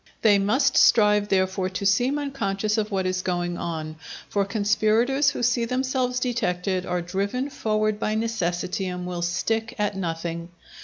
[0.23, 3.97] They must strive therefore to seem unconscious of what is going on;
[4.29, 9.95] for conspirators who see themselves detected are driven forward by necessity and will stick at
[9.95, 10.49] nothing.